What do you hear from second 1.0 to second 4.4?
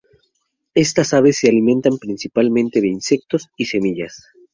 aves se alimentan principalmente de insectos y semillas.